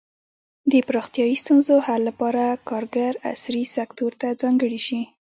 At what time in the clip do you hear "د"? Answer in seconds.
0.71-0.73